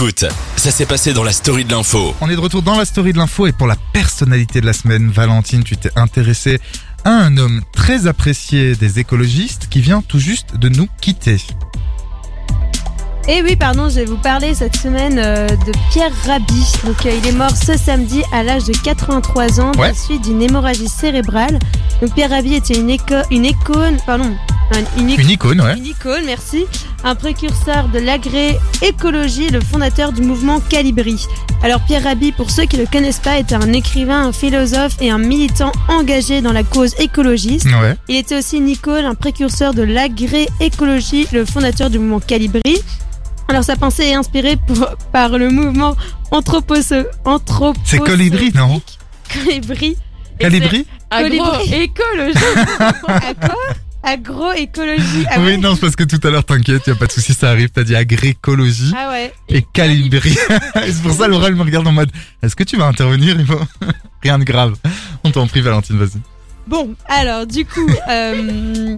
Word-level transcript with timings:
Écoute, 0.00 0.24
ça 0.56 0.70
s'est 0.70 0.86
passé 0.86 1.12
dans 1.12 1.24
la 1.24 1.30
story 1.30 1.66
de 1.66 1.72
l'info. 1.72 2.14
On 2.22 2.30
est 2.30 2.34
de 2.34 2.40
retour 2.40 2.62
dans 2.62 2.78
la 2.78 2.86
story 2.86 3.12
de 3.12 3.18
l'info 3.18 3.46
et 3.46 3.52
pour 3.52 3.66
la 3.66 3.76
personnalité 3.92 4.62
de 4.62 4.64
la 4.66 4.72
semaine, 4.72 5.10
Valentine, 5.10 5.62
tu 5.62 5.76
t'es 5.76 5.90
intéressée 5.94 6.58
à 7.04 7.10
un 7.10 7.36
homme 7.36 7.60
très 7.72 8.06
apprécié 8.06 8.74
des 8.76 8.98
écologistes 8.98 9.66
qui 9.68 9.82
vient 9.82 10.00
tout 10.00 10.18
juste 10.18 10.56
de 10.56 10.70
nous 10.70 10.88
quitter. 11.02 11.34
Et 13.28 13.40
Eh 13.40 13.42
oui, 13.42 13.56
pardon, 13.56 13.90
je 13.90 13.96
vais 13.96 14.04
vous 14.06 14.16
parler 14.16 14.54
cette 14.54 14.76
semaine 14.76 15.18
euh, 15.18 15.46
de 15.48 15.72
Pierre 15.92 16.12
Rabhi. 16.24 16.64
Donc, 16.86 17.04
euh, 17.04 17.12
il 17.22 17.28
est 17.28 17.32
mort 17.32 17.54
ce 17.54 17.76
samedi 17.76 18.22
à 18.32 18.42
l'âge 18.42 18.64
de 18.64 18.72
83 18.72 19.60
ans 19.60 19.72
Ouais. 19.76 19.92
des 19.92 19.98
suite 19.98 20.22
d'une 20.22 20.40
hémorragie 20.40 20.88
cérébrale. 20.88 21.58
Donc, 22.00 22.14
Pierre 22.14 22.30
Rabhi 22.30 22.54
était 22.54 22.78
une, 22.80 22.88
éco- 22.88 23.26
une 23.30 23.44
icône, 23.44 23.98
pardon, 24.06 24.34
un- 24.72 25.00
une, 25.00 25.10
ic- 25.10 25.20
Une 25.20 25.30
icône, 25.30 25.60
ouais. 25.60 25.76
une 25.76 25.86
icône, 25.86 26.22
merci, 26.26 26.66
un 27.04 27.14
précurseur 27.14 27.88
de 27.88 27.98
l'agri-écologie, 27.98 29.48
le 29.48 29.60
fondateur 29.60 30.12
du 30.12 30.22
mouvement 30.22 30.60
Calibri. 30.60 31.24
Alors, 31.62 31.80
Pierre 31.80 32.04
Rabhi, 32.04 32.32
pour 32.32 32.50
ceux 32.50 32.64
qui 32.64 32.76
ne 32.76 32.82
le 32.82 32.86
connaissent 32.90 33.18
pas, 33.18 33.38
était 33.38 33.54
un 33.54 33.72
écrivain, 33.72 34.26
un 34.28 34.32
philosophe 34.32 34.96
et 35.00 35.10
un 35.10 35.18
militant 35.18 35.72
engagé 35.88 36.40
dans 36.40 36.52
la 36.52 36.62
cause 36.62 36.94
écologiste. 36.98 37.66
Ouais. 37.66 37.96
Il 38.08 38.16
était 38.16 38.38
aussi 38.38 38.56
une 38.58 38.68
icône, 38.68 39.04
un 39.04 39.14
précurseur 39.14 39.74
de 39.74 39.82
l'agri-écologie, 39.82 41.26
le 41.32 41.44
fondateur 41.44 41.90
du 41.90 41.98
mouvement 41.98 42.20
Calibri. 42.20 42.62
Alors 43.48 43.64
sa 43.64 43.74
pensée 43.76 44.04
est 44.04 44.14
inspirée 44.14 44.56
pour- 44.66 44.88
par 45.12 45.30
le 45.36 45.50
mouvement 45.50 45.96
anthroposo... 46.30 46.94
anthropo 47.24 47.78
C'est 47.84 47.98
Colibri, 47.98 48.52
non? 48.54 48.80
Colibri. 49.32 49.96
Calibri? 50.38 50.86
Agroécologie. 51.10 52.38
À 53.08 53.34
quoi? 53.34 53.56
Agroécologie. 54.02 55.24
Ah 55.30 55.36
Oui, 55.40 55.58
non, 55.58 55.74
c'est 55.74 55.80
parce 55.82 55.96
que 55.96 56.04
tout 56.04 56.20
à 56.26 56.30
l'heure, 56.30 56.44
t'inquiète, 56.44 56.86
y 56.86 56.90
a 56.90 56.94
pas 56.94 57.06
de 57.06 57.12
souci, 57.12 57.34
ça 57.34 57.50
arrive. 57.50 57.68
T'as 57.70 57.82
dit 57.84 57.94
agrécologie 57.96 58.92
Ah 58.96 59.10
ouais. 59.10 59.32
et 59.48 59.62
calibri. 59.62 60.34
c'est 60.74 61.02
pour 61.02 61.12
ça, 61.12 61.28
Laura, 61.28 61.48
elle 61.48 61.54
me 61.56 61.62
regarde 61.62 61.86
en 61.86 61.92
mode, 61.92 62.10
est-ce 62.42 62.56
que 62.56 62.64
tu 62.64 62.76
vas 62.76 62.86
intervenir, 62.86 63.38
Ivo 63.38 63.60
Rien 64.22 64.38
de 64.38 64.44
grave. 64.44 64.76
On 65.24 65.30
t'en 65.30 65.46
prie, 65.46 65.60
Valentine, 65.60 65.98
vas-y. 65.98 66.20
Bon, 66.66 66.94
alors 67.08 67.46
du 67.46 67.64
coup, 67.64 67.88
euh, 68.08 68.96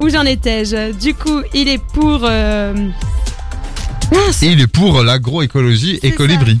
où 0.00 0.08
j'en 0.08 0.24
étais-je? 0.24 0.92
Du 0.98 1.14
coup, 1.14 1.40
il 1.54 1.68
est 1.68 1.82
pour... 1.92 2.20
euh, 2.24 2.74
Et 4.42 4.46
il 4.46 4.60
est 4.60 4.66
pour 4.66 5.02
l'agroécologie 5.02 5.98
et 6.02 6.12
colibri. 6.12 6.58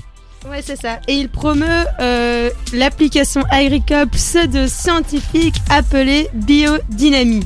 Ouais, 0.48 0.60
c'est 0.64 0.80
ça. 0.80 0.98
Et 1.08 1.14
il 1.14 1.28
promeut 1.28 1.84
euh, 2.00 2.50
l'application 2.72 3.42
agricole 3.50 4.08
pseudo-scientifique 4.08 5.56
appelée 5.70 6.28
biodynamie. 6.34 7.44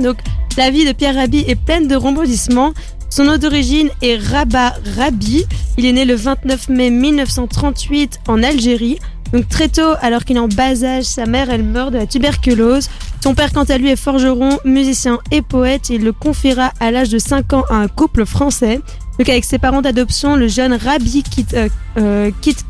Donc, 0.00 0.16
la 0.56 0.70
vie 0.70 0.84
de 0.84 0.92
Pierre 0.92 1.14
Rabhi 1.14 1.44
est 1.46 1.54
pleine 1.56 1.88
de 1.88 1.96
rebondissements. 1.96 2.72
Son 3.10 3.24
nom 3.24 3.38
d'origine 3.38 3.88
est 4.02 4.16
Rabat 4.16 4.74
Rabi. 4.96 5.44
Il 5.78 5.86
est 5.86 5.92
né 5.92 6.04
le 6.04 6.14
29 6.14 6.68
mai 6.68 6.90
1938 6.90 8.20
en 8.28 8.42
Algérie. 8.42 8.98
Donc 9.32 9.48
très 9.48 9.68
tôt, 9.68 9.94
alors 10.02 10.24
qu'il 10.24 10.36
est 10.36 10.40
en 10.40 10.48
bas 10.48 10.84
âge, 10.84 11.04
sa 11.04 11.26
mère, 11.26 11.50
elle 11.50 11.62
meurt 11.64 11.92
de 11.92 11.98
la 11.98 12.06
tuberculose. 12.06 12.88
Son 13.22 13.34
père, 13.34 13.52
quant 13.52 13.64
à 13.64 13.76
lui, 13.76 13.90
est 13.90 13.96
forgeron, 13.96 14.58
musicien 14.64 15.18
et 15.32 15.42
poète. 15.42 15.90
Il 15.90 16.04
le 16.04 16.12
confiera 16.12 16.72
à 16.78 16.90
l'âge 16.90 17.08
de 17.08 17.18
5 17.18 17.52
ans 17.52 17.64
à 17.68 17.74
un 17.74 17.88
couple 17.88 18.24
français. 18.24 18.80
Donc 19.18 19.28
avec 19.28 19.44
ses 19.44 19.58
parents 19.58 19.82
d'adoption, 19.82 20.36
le 20.36 20.46
jeune 20.46 20.74
Rabi 20.74 21.22
quitte, 21.22 21.54
euh, 21.54 21.68
euh, 21.98 22.30
quitte 22.40 22.64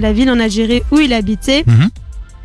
la 0.00 0.12
ville 0.12 0.30
en 0.30 0.40
Algérie 0.40 0.82
où 0.90 0.98
il 0.98 1.12
habitait, 1.12 1.64
Mhm. 1.66 1.88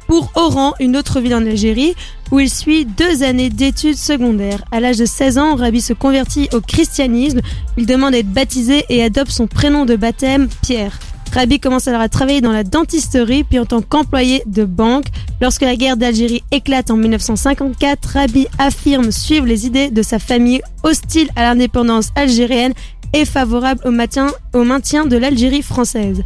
Pour 0.08 0.32
Oran, 0.36 0.74
une 0.80 0.98
autre 0.98 1.20
ville 1.20 1.36
en 1.36 1.46
Algérie, 1.46 1.94
où 2.32 2.40
il 2.40 2.50
suit 2.50 2.86
deux 2.86 3.24
années 3.24 3.50
d'études 3.50 3.98
secondaires. 3.98 4.64
À 4.72 4.80
l'âge 4.80 4.98
de 4.98 5.06
16 5.06 5.38
ans, 5.38 5.56
Rabi 5.56 5.82
se 5.82 5.94
convertit 5.94 6.50
au 6.54 6.62
christianisme. 6.62 7.42
Il 7.78 7.86
demande 7.86 8.16
à 8.16 8.20
être 8.20 8.32
baptisé 8.32 8.86
et 8.90 9.04
adopte 9.04 9.32
son 9.32 9.48
prénom 9.48 9.86
de 9.86 9.96
baptême, 9.96 10.48
Pierre. 10.62 10.98
Rabi 11.34 11.60
commence 11.60 11.88
alors 11.88 12.02
à 12.02 12.10
travailler 12.10 12.42
dans 12.42 12.52
la 12.52 12.64
dentisterie, 12.64 13.44
puis 13.44 13.60
en 13.60 13.66
tant 13.66 13.82
qu'employé 13.82 14.44
de 14.46 14.64
banque. 14.64 15.06
Lorsque 15.42 15.62
la 15.62 15.76
guerre 15.76 15.98
d'Algérie 15.98 16.44
éclate 16.52 16.90
en 16.90 16.98
1954, 16.98 18.10
Rabi 18.14 18.48
affirme 18.58 19.12
suivre 19.12 19.46
les 19.46 19.66
idées 19.66 19.92
de 19.92 20.02
sa 20.02 20.20
famille 20.20 20.62
hostile 20.84 21.30
à 21.36 21.44
l'indépendance 21.44 22.10
algérienne 22.16 22.74
et 23.14 23.26
favorable 23.26 23.82
au 23.86 23.92
maintien, 23.92 24.28
au 24.54 24.64
maintien 24.64 25.06
de 25.06 25.18
l'Algérie 25.18 25.62
française. 25.62 26.24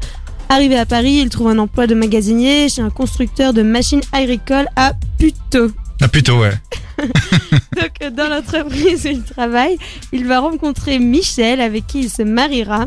Arrivé 0.52 0.78
à 0.78 0.86
Paris, 0.86 1.14
il 1.24 1.30
trouve 1.30 1.48
un 1.48 1.58
emploi 1.60 1.88
de 1.88 1.96
magasinier 1.96 2.68
chez 2.68 2.82
un 2.82 2.90
constructeur 2.90 3.54
de 3.54 3.62
machines 3.62 4.02
agricoles 4.12 4.68
à 4.76 4.92
Puteaux. 5.18 5.72
Ah, 6.02 6.10
plutôt, 6.10 6.42
ouais. 6.42 6.52
Donc, 7.00 8.14
dans 8.14 8.28
l'entreprise 8.28 9.06
où 9.06 9.10
il 9.10 9.24
travaille, 9.24 9.78
il 10.12 10.26
va 10.28 10.42
rencontrer 10.42 11.00
Michel, 11.00 11.62
avec 11.62 11.88
qui 11.88 12.02
il 12.02 12.10
se 12.10 12.24
mariera. 12.24 12.86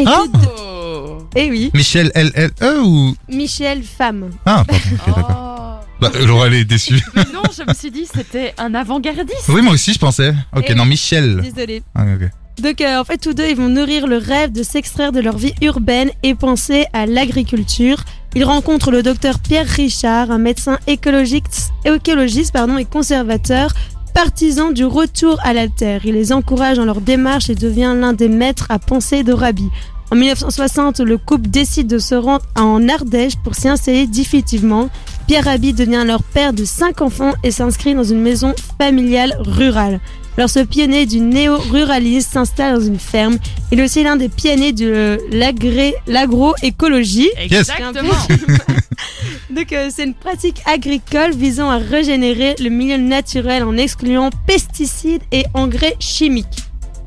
Et, 0.00 0.04
Ah 0.04 0.24
deux- 0.32 1.26
Eh 1.36 1.48
oui, 1.48 1.70
Michel 1.74 2.10
L-L-E 2.12 2.80
ou? 2.82 3.14
Michel, 3.28 3.84
femme. 3.84 4.30
Ah, 4.44 4.64
pardon, 4.66 4.82
ok, 4.94 5.06
d'accord. 5.14 5.42
Oh. 5.82 5.86
Bah, 6.00 6.10
Laura, 6.26 6.48
elle 6.48 6.54
est 6.54 6.64
déçue. 6.64 7.00
Mais 7.14 7.22
non, 7.32 7.42
je 7.56 7.62
me 7.62 7.72
suis 7.72 7.92
dit 7.92 8.06
c'était 8.12 8.52
un 8.58 8.74
avant-gardiste. 8.74 9.48
Oui, 9.48 9.62
moi 9.62 9.74
aussi, 9.74 9.92
je 9.92 9.98
pensais. 10.00 10.34
Ok, 10.56 10.64
Eh 10.68 10.74
non, 10.74 10.82
oui. 10.82 10.88
Michel. 10.90 11.40
Désolée. 11.40 11.82
Ah, 11.94 12.02
ok. 12.02 12.28
Donc 12.62 12.80
euh, 12.80 12.98
en 12.98 13.04
fait 13.04 13.18
tous 13.18 13.34
deux 13.34 13.48
ils 13.48 13.56
vont 13.56 13.68
nourrir 13.68 14.06
le 14.06 14.16
rêve 14.16 14.50
de 14.50 14.62
s'extraire 14.62 15.12
de 15.12 15.20
leur 15.20 15.36
vie 15.36 15.54
urbaine 15.60 16.10
et 16.22 16.34
penser 16.34 16.86
à 16.92 17.06
l'agriculture. 17.06 18.02
Ils 18.34 18.44
rencontrent 18.44 18.90
le 18.90 19.02
docteur 19.02 19.38
Pierre 19.38 19.66
Richard, 19.66 20.30
un 20.30 20.38
médecin 20.38 20.78
écologiste, 20.86 21.72
écologiste 21.84 22.52
pardon, 22.52 22.78
et 22.78 22.84
conservateur, 22.84 23.72
partisan 24.14 24.72
du 24.72 24.84
retour 24.84 25.38
à 25.44 25.52
la 25.52 25.68
terre. 25.68 26.02
Il 26.04 26.14
les 26.14 26.32
encourage 26.32 26.78
dans 26.78 26.84
leur 26.84 27.00
démarche 27.00 27.50
et 27.50 27.54
devient 27.54 27.94
l'un 27.96 28.12
des 28.14 28.28
maîtres 28.28 28.66
à 28.70 28.78
penser 28.78 29.22
de 29.22 29.32
Rabi. 29.32 29.68
En 30.10 30.16
1960, 30.16 31.00
le 31.00 31.18
couple 31.18 31.48
décide 31.48 31.88
de 31.88 31.98
se 31.98 32.14
rendre 32.14 32.44
en 32.56 32.88
Ardèche 32.88 33.36
pour 33.36 33.54
s'y 33.54 33.68
installer 33.68 34.06
définitivement. 34.06 34.88
Pierre 35.26 35.44
Rabhi 35.44 35.72
devient 35.72 35.96
alors 35.96 36.22
père 36.22 36.52
de 36.52 36.64
cinq 36.64 37.02
enfants 37.02 37.34
et 37.42 37.50
s'inscrit 37.50 37.94
dans 37.94 38.04
une 38.04 38.20
maison 38.20 38.54
familiale 38.78 39.36
rurale. 39.40 40.00
Alors 40.36 40.50
ce 40.50 40.60
pionnier 40.60 41.06
du 41.06 41.18
néo-ruralisme 41.20 42.30
s'installe 42.30 42.78
dans 42.78 42.86
une 42.86 42.98
ferme. 42.98 43.38
Il 43.72 43.80
est 43.80 43.84
aussi 43.84 44.02
l'un 44.04 44.16
des 44.16 44.28
pionniers 44.28 44.72
de 44.72 45.18
l'agré- 45.32 45.94
l'agroécologie. 46.06 47.30
Exactement. 47.38 48.12
Donc 49.50 49.72
euh, 49.72 49.88
c'est 49.92 50.04
une 50.04 50.14
pratique 50.14 50.60
agricole 50.66 51.32
visant 51.34 51.70
à 51.70 51.78
régénérer 51.78 52.54
le 52.60 52.68
milieu 52.68 52.98
naturel 52.98 53.64
en 53.64 53.76
excluant 53.76 54.30
pesticides 54.46 55.22
et 55.32 55.44
engrais 55.54 55.96
chimiques. 55.98 56.46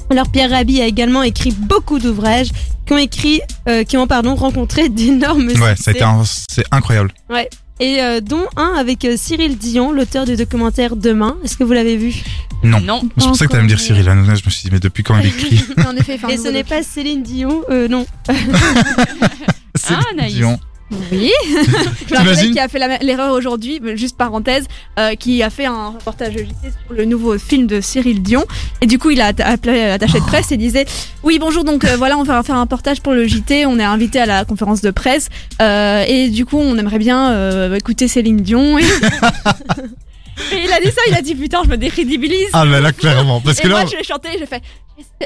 Alors 0.10 0.30
Pierre 0.32 0.50
Rabhi 0.50 0.82
a 0.82 0.88
également 0.88 1.22
écrit 1.22 1.52
beaucoup 1.52 2.00
d'ouvrages 2.00 2.50
qui 2.88 2.94
ont 2.94 2.98
écrit, 2.98 3.42
euh, 3.68 3.84
qui 3.84 3.96
ont 3.98 4.08
pardon 4.08 4.34
rencontré 4.34 4.90
d'énormes 4.90 5.48
Ouais, 5.50 5.56
ça 5.56 5.66
a 5.70 5.76
succès. 5.76 5.92
été 5.92 6.04
un- 6.04 6.24
c'est 6.26 6.66
incroyable. 6.72 7.12
Et 7.80 8.02
euh, 8.02 8.20
dont 8.22 8.46
un 8.56 8.74
avec 8.78 9.06
euh, 9.06 9.16
Cyril 9.18 9.58
Dion, 9.58 9.92
l'auteur 9.92 10.26
du 10.26 10.36
documentaire 10.36 10.96
Demain. 10.96 11.38
Est-ce 11.44 11.58
que 11.58 11.64
vous 11.64 11.74
l'avez 11.74 11.98
vu? 11.98 12.14
Non. 12.64 12.80
Non. 12.82 13.02
Je 13.18 13.24
pensais 13.24 13.46
que 13.46 13.52
t'allais 13.52 13.64
me 13.64 13.68
dire 13.70 13.80
Cyril 13.80 14.08
Hanouna, 14.10 14.36
je 14.36 14.44
me 14.46 14.50
suis 14.50 14.64
dit, 14.64 14.70
mais 14.72 14.80
depuis 14.80 15.04
quand 15.04 15.18
il 15.20 15.26
écrit? 15.28 15.62
En 15.88 15.96
effet, 15.96 16.16
enfin, 16.16 16.28
Et 16.28 16.38
ce 16.38 16.50
n'est 16.50 16.64
pas 16.66 16.84
Céline 16.84 17.24
Dion, 17.24 17.62
euh, 17.70 17.88
non. 17.88 18.06
C'est 19.76 19.94
Ah. 19.94 20.28
Dion. 20.28 20.60
Oui. 21.12 21.32
Collègue 22.10 22.54
qui 22.54 22.60
a 22.60 22.68
fait 22.68 22.80
l'erreur 23.04 23.34
aujourd'hui, 23.34 23.80
juste 23.96 24.18
parenthèse, 24.18 24.66
euh, 24.98 25.16
qui 25.16 25.44
a 25.44 25.50
fait 25.50 25.66
un 25.66 25.90
reportage 25.90 26.34
JT 26.34 26.72
sur 26.86 26.96
le 26.96 27.06
nouveau 27.06 27.38
film 27.38 27.68
de 27.68 27.82
Cyril 27.82 28.22
Dion. 28.22 28.44
Et 28.82 28.88
du 28.88 28.98
coup, 28.98 29.12
il 29.12 29.22
a 29.22 29.28
appelé 29.28 29.88
l'attaché 29.88 30.20
de 30.20 30.26
presse 30.26 30.52
et 30.52 30.58
disait 30.58 30.86
Oui, 31.24 31.38
bonjour, 31.40 31.64
donc 31.64 31.86
euh, 31.86 31.96
voilà, 31.98 32.18
on 32.18 32.24
va 32.24 32.42
faire 32.44 32.56
un 32.56 32.62
reportage 32.62 33.02
pour 33.02 33.14
le 33.14 33.28
JT. 33.28 33.66
On 33.66 33.80
est 33.80 33.84
invité 33.84 34.20
à 34.20 34.26
la 34.26 34.46
conférence 34.46 34.82
de 34.82 34.92
presse. 34.92 35.30
euh, 35.62 36.04
et 36.08 36.30
du 36.30 36.46
coup, 36.46 36.58
on 36.58 36.78
aimerait 36.78 37.00
bien 37.00 37.32
euh, 37.32 37.76
écouter 37.76 38.08
Céline 38.08 38.38
Dion. 38.38 38.78
Et... 38.80 38.84
Et 40.52 40.64
il 40.66 40.72
a 40.72 40.80
dit 40.80 40.92
ça, 40.92 41.02
il 41.08 41.14
a 41.16 41.22
dit 41.22 41.36
Putain, 41.36 41.62
je 41.64 41.70
me 41.70 41.78
décrédibilise. 41.78 42.50
Ah, 42.54 42.66
mais 42.66 42.82
là, 42.82 42.92
clairement. 42.92 43.42
Parce 43.42 43.60
et 43.60 43.64
que 43.64 43.68
moi, 43.68 43.84
là, 43.84 43.90
je 43.92 43.98
l'ai 43.98 44.04
chanté, 44.04 44.30
j'ai 44.38 44.46
fait 44.46 44.62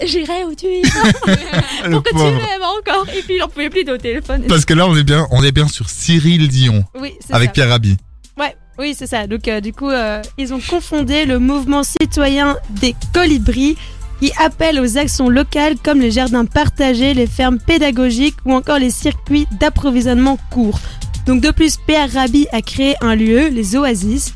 J'irai 0.05 0.43
où 0.43 0.53
tu 0.53 0.67
le 1.85 1.91
pour 1.91 2.03
que 2.03 2.09
tu 2.09 2.15
pauvre. 2.15 2.31
m'aimes 2.31 2.61
encore. 2.79 3.07
Et 3.09 3.21
puis, 3.23 3.35
il 3.37 3.43
en 3.43 3.47
pouvait 3.47 3.69
plus 3.71 3.83
de 3.83 3.93
au 3.93 3.97
téléphone. 3.97 4.43
Parce 4.47 4.65
que 4.65 4.73
là, 4.73 4.87
on 4.87 4.95
est 4.95 5.03
bien, 5.03 5.27
on 5.31 5.43
est 5.43 5.51
bien 5.51 5.67
sur 5.67 5.89
Cyril 5.89 6.47
Dion 6.47 6.83
Oui, 6.99 7.13
c'est 7.25 7.33
avec 7.33 7.47
ça. 7.49 7.53
Pierre 7.53 7.69
Rabhi. 7.69 7.97
Ouais, 8.37 8.55
oui, 8.77 8.95
c'est 8.97 9.07
ça. 9.07 9.25
Donc, 9.25 9.47
euh, 9.47 9.61
du 9.61 9.73
coup, 9.73 9.89
euh, 9.89 10.21
ils 10.37 10.53
ont 10.53 10.59
confondé 10.59 11.25
le 11.25 11.39
mouvement 11.39 11.83
citoyen 11.83 12.55
des 12.69 12.95
colibris 13.13 13.75
qui 14.21 14.31
appelle 14.39 14.79
aux 14.79 14.97
actions 14.97 15.27
locales 15.27 15.75
comme 15.83 15.99
les 15.99 16.11
jardins 16.11 16.45
partagés, 16.45 17.13
les 17.15 17.27
fermes 17.27 17.57
pédagogiques 17.59 18.37
ou 18.45 18.53
encore 18.53 18.77
les 18.79 18.91
circuits 18.91 19.47
d'approvisionnement 19.59 20.37
courts. 20.51 20.79
Donc, 21.25 21.41
de 21.41 21.49
plus, 21.51 21.77
Pierre 21.87 22.11
Rabhi 22.13 22.47
a 22.51 22.61
créé 22.61 22.95
un 23.01 23.15
lieu, 23.15 23.47
les 23.47 23.75
oasis. 23.75 24.33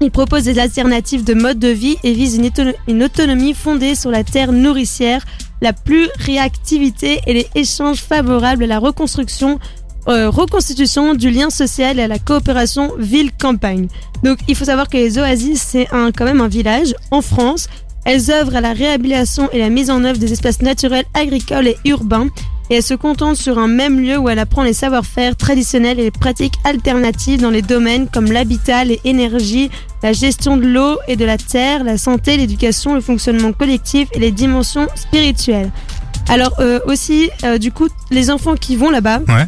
Il 0.00 0.10
propose 0.10 0.44
des 0.44 0.58
alternatives 0.58 1.24
de 1.24 1.34
mode 1.34 1.58
de 1.58 1.68
vie 1.68 1.96
et 2.04 2.12
vise 2.12 2.36
une, 2.36 2.46
auto- 2.46 2.76
une 2.86 3.02
autonomie 3.02 3.54
fondée 3.54 3.94
sur 3.94 4.10
la 4.10 4.24
terre 4.24 4.52
nourricière, 4.52 5.24
la 5.62 5.72
plus 5.72 6.08
réactivité 6.18 7.20
et 7.26 7.32
les 7.32 7.48
échanges 7.54 8.00
favorables 8.02 8.64
à 8.64 8.66
la 8.66 8.78
reconstruction 8.78 9.58
euh, 10.08 10.30
reconstitution 10.30 11.14
du 11.14 11.30
lien 11.30 11.50
social 11.50 11.98
et 11.98 12.02
à 12.02 12.06
la 12.08 12.20
coopération 12.20 12.92
ville-campagne. 12.96 13.88
Donc 14.22 14.38
il 14.46 14.54
faut 14.54 14.66
savoir 14.66 14.88
que 14.88 14.96
les 14.96 15.18
oasis, 15.18 15.60
c'est 15.60 15.88
un, 15.92 16.12
quand 16.12 16.24
même 16.24 16.40
un 16.40 16.46
village 16.46 16.94
en 17.10 17.22
France. 17.22 17.68
Elles 18.04 18.30
œuvrent 18.30 18.54
à 18.54 18.60
la 18.60 18.72
réhabilitation 18.72 19.50
et 19.52 19.58
la 19.58 19.68
mise 19.68 19.90
en 19.90 20.04
œuvre 20.04 20.18
des 20.18 20.32
espaces 20.32 20.62
naturels, 20.62 21.06
agricoles 21.14 21.66
et 21.66 21.76
urbains. 21.86 22.28
Et 22.70 22.76
elle 22.76 22.82
se 22.82 22.94
contente 22.94 23.36
sur 23.36 23.58
un 23.58 23.68
même 23.68 24.00
lieu 24.00 24.16
où 24.18 24.28
elle 24.28 24.38
apprend 24.38 24.62
les 24.62 24.72
savoir-faire 24.72 25.36
traditionnels 25.36 25.98
et 26.00 26.04
les 26.04 26.10
pratiques 26.10 26.54
alternatives 26.64 27.40
dans 27.40 27.50
les 27.50 27.62
domaines 27.62 28.08
comme 28.08 28.32
l'habitat, 28.32 28.84
les 28.84 29.00
énergies, 29.04 29.70
la 30.02 30.12
gestion 30.12 30.56
de 30.56 30.66
l'eau 30.66 30.98
et 31.08 31.16
de 31.16 31.24
la 31.24 31.38
terre, 31.38 31.84
la 31.84 31.98
santé, 31.98 32.36
l'éducation, 32.36 32.94
le 32.94 33.00
fonctionnement 33.00 33.52
collectif 33.52 34.08
et 34.12 34.18
les 34.18 34.30
dimensions 34.32 34.86
spirituelles. 34.94 35.70
Alors 36.28 36.54
euh, 36.58 36.80
aussi, 36.86 37.30
euh, 37.44 37.58
du 37.58 37.70
coup, 37.70 37.88
les 38.10 38.30
enfants 38.30 38.54
qui 38.54 38.74
vont 38.76 38.90
là-bas, 38.90 39.20
Ouais. 39.28 39.44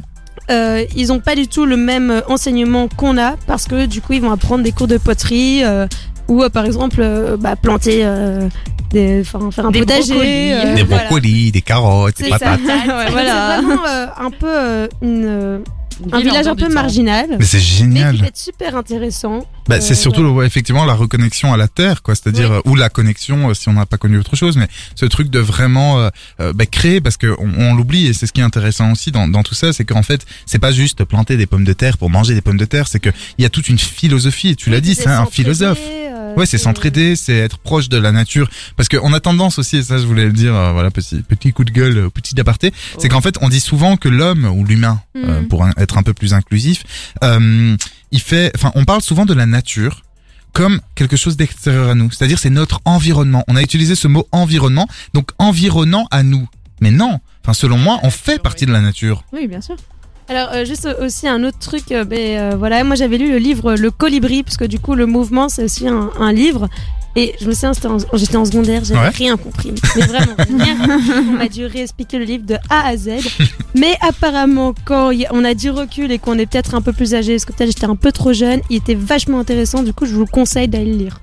euh, 0.50 0.84
ils 0.94 1.12
ont 1.12 1.18
pas 1.20 1.34
du 1.34 1.48
tout 1.48 1.66
le 1.66 1.76
même 1.76 2.22
enseignement 2.28 2.88
qu'on 2.96 3.18
a 3.18 3.34
parce 3.46 3.64
que 3.66 3.86
du 3.86 4.00
coup, 4.00 4.12
ils 4.12 4.22
vont 4.22 4.30
apprendre 4.30 4.62
des 4.62 4.72
cours 4.72 4.86
de 4.86 4.96
poterie 4.96 5.64
euh, 5.64 5.86
ou 6.28 6.42
euh, 6.44 6.48
par 6.50 6.64
exemple 6.64 6.98
euh, 7.00 7.36
bah, 7.36 7.56
planter, 7.56 8.00
euh, 8.04 8.48
des, 8.90 9.20
enfin 9.20 9.50
faire 9.50 9.66
un 9.66 9.70
Des 9.70 9.80
potager. 9.80 10.12
brocolis. 10.12 10.52
euh, 10.52 10.74
Des 10.74 10.82
voilà. 10.82 11.04
brocolis, 11.04 11.52
des 11.52 11.62
carottes, 11.62 12.16
des 12.18 12.24
C'est 12.24 12.30
patates. 12.30 12.60
Ouais, 12.60 13.06
voilà. 13.10 13.56
C'est 13.60 13.62
vraiment 13.66 13.86
euh, 13.86 14.06
un 14.16 14.30
peu 14.30 14.46
euh, 14.48 14.88
une, 15.02 15.24
euh, 15.26 15.58
un 16.12 16.20
village 16.20 16.46
un 16.46 16.54
peu 16.54 16.68
marginal. 16.68 17.26
Mais 17.38 17.44
c'est 17.44 17.56
Mais 17.58 17.62
génial. 17.62 18.14
qui 18.14 18.20
peut 18.20 18.26
être 18.28 18.36
super 18.38 18.76
intéressant. 18.76 19.46
Bah, 19.68 19.80
c'est 19.80 19.92
Euh, 19.92 19.96
surtout 19.96 20.22
ouais, 20.22 20.46
effectivement 20.46 20.84
la 20.86 20.94
reconnexion 20.94 21.52
à 21.52 21.56
la 21.58 21.68
terre, 21.68 22.02
quoi. 22.02 22.14
C'est-à-dire 22.14 22.62
Oui. 22.64 22.72
ou 22.72 22.76
la 22.76 22.88
connexion 22.88 23.52
si 23.52 23.68
on 23.68 23.74
n'a 23.74 23.84
pas 23.84 23.98
connu 23.98 24.16
autre 24.18 24.34
chose, 24.36 24.56
mais 24.56 24.68
ce 24.94 25.04
truc 25.06 25.28
de 25.28 25.40
vraiment 25.40 25.98
euh, 26.40 26.52
bah, 26.54 26.64
créer, 26.66 27.00
parce 27.02 27.16
que 27.18 27.34
on, 27.38 27.50
on 27.58 27.74
l'oublie 27.74 28.06
et 28.06 28.12
c'est 28.14 28.26
ce 28.26 28.32
qui 28.32 28.40
est 28.40 28.44
intéressant 28.44 28.92
aussi 28.92 29.10
dans, 29.12 29.28
dans 29.28 29.42
tout 29.42 29.54
ça, 29.54 29.72
c'est 29.74 29.84
qu'en 29.84 30.02
fait 30.02 30.24
c'est 30.46 30.58
pas 30.60 30.72
juste 30.72 31.04
planter 31.04 31.36
des 31.36 31.46
pommes 31.46 31.64
de 31.64 31.72
terre 31.74 31.98
pour 31.98 32.08
manger 32.10 32.32
des 32.34 32.40
pommes 32.40 32.56
de 32.56 32.64
terre, 32.64 32.86
c'est 32.88 33.00
que 33.00 33.10
il 33.36 33.42
y 33.42 33.44
a 33.44 33.50
toute 33.50 33.68
une 33.68 33.78
philosophie. 33.78 34.50
Et 34.50 34.56
tu 34.56 34.70
l'as 34.70 34.76
oui, 34.76 34.82
dit, 34.82 34.94
c'est 34.94 35.02
c'est 35.02 35.08
un 35.10 35.26
philosophe. 35.26 35.80
Ouais, 36.38 36.46
c'est 36.46 36.56
s'entraider, 36.58 37.16
c'est 37.16 37.36
être 37.36 37.58
proche 37.58 37.88
de 37.88 37.98
la 37.98 38.12
nature. 38.12 38.48
Parce 38.76 38.88
qu'on 38.88 39.12
a 39.12 39.20
tendance 39.20 39.58
aussi, 39.58 39.78
et 39.78 39.82
ça 39.82 39.98
je 39.98 40.06
voulais 40.06 40.24
le 40.24 40.32
dire, 40.32 40.54
euh, 40.54 40.72
voilà, 40.72 40.90
petit, 40.90 41.16
petit 41.22 41.52
coup 41.52 41.64
de 41.64 41.70
gueule, 41.70 41.98
euh, 41.98 42.08
petit 42.10 42.38
aparté, 42.40 42.72
c'est 42.98 43.08
qu'en 43.08 43.20
fait 43.20 43.36
on 43.42 43.48
dit 43.48 43.60
souvent 43.60 43.96
que 43.96 44.08
l'homme 44.08 44.44
ou 44.46 44.64
l'humain, 44.64 45.00
euh, 45.16 45.40
Mhm. 45.40 45.48
pour 45.48 45.64
un- 45.64 45.72
être 45.76 45.98
un 45.98 46.02
peu 46.02 46.14
plus 46.14 46.32
inclusif, 46.34 46.84
euh, 47.24 47.76
il 48.12 48.20
fait, 48.20 48.52
enfin 48.54 48.70
on 48.74 48.84
parle 48.84 49.02
souvent 49.02 49.26
de 49.26 49.34
la 49.34 49.46
nature 49.46 50.02
comme 50.52 50.80
quelque 50.94 51.16
chose 51.16 51.36
d'extérieur 51.36 51.88
à 51.90 51.94
nous. 51.94 52.10
C'est-à-dire 52.10 52.38
c'est 52.38 52.50
notre 52.50 52.80
environnement. 52.84 53.44
On 53.48 53.56
a 53.56 53.62
utilisé 53.62 53.94
ce 53.94 54.08
mot 54.08 54.26
environnement, 54.32 54.88
donc 55.14 55.30
environnant 55.38 56.06
à 56.10 56.22
nous. 56.22 56.48
Mais 56.80 56.90
non, 56.90 57.18
enfin 57.44 57.52
selon 57.52 57.76
moi, 57.78 57.98
on 58.04 58.10
fait 58.10 58.40
partie 58.40 58.64
de 58.66 58.72
la 58.72 58.80
nature. 58.80 59.24
Oui, 59.32 59.46
bien 59.48 59.60
sûr. 59.60 59.76
Alors 60.28 60.50
euh, 60.52 60.64
juste 60.64 60.86
aussi 61.00 61.26
un 61.26 61.42
autre 61.44 61.58
truc, 61.58 61.90
euh, 61.90 62.04
ben, 62.04 62.18
euh, 62.18 62.56
voilà, 62.58 62.84
moi 62.84 62.96
j'avais 62.96 63.16
lu 63.18 63.30
le 63.30 63.38
livre 63.38 63.74
Le 63.74 63.90
Colibri, 63.90 64.42
parce 64.42 64.56
que 64.58 64.64
du 64.64 64.78
coup 64.78 64.94
le 64.94 65.06
mouvement 65.06 65.48
c'est 65.48 65.64
aussi 65.64 65.88
un, 65.88 66.10
un 66.18 66.32
livre. 66.32 66.68
Et 67.16 67.34
je 67.40 67.46
me 67.48 67.52
souviens, 67.52 67.72
j'étais 68.12 68.36
en 68.36 68.44
secondaire, 68.44 68.84
j'avais 68.84 69.00
Ouais. 69.00 69.08
rien 69.08 69.36
compris. 69.36 69.72
Mais 69.96 70.02
vraiment, 70.02 70.34
rien. 70.64 70.76
On 71.30 71.32
m'a 71.32 71.48
dû 71.48 71.64
réexpliquer 71.66 72.18
le 72.18 72.24
livre 72.24 72.44
de 72.46 72.54
A 72.70 72.86
à 72.86 72.96
Z. 72.96 73.10
Mais 73.74 73.94
apparemment, 74.02 74.72
quand 74.84 75.10
on 75.32 75.42
a 75.44 75.54
du 75.54 75.70
recul 75.70 76.12
et 76.12 76.18
qu'on 76.18 76.38
est 76.38 76.46
peut-être 76.46 76.74
un 76.76 76.82
peu 76.82 76.92
plus 76.92 77.14
âgé, 77.14 77.32
parce 77.34 77.44
que 77.46 77.52
peut-être 77.52 77.70
j'étais 77.70 77.86
un 77.86 77.96
peu 77.96 78.12
trop 78.12 78.32
jeune, 78.32 78.60
il 78.70 78.76
était 78.76 78.94
vachement 78.94 79.40
intéressant. 79.40 79.82
Du 79.82 79.92
coup, 79.92 80.06
je 80.06 80.14
vous 80.14 80.26
conseille 80.26 80.68
d'aller 80.68 80.92
le 80.92 80.96
lire. 80.98 81.20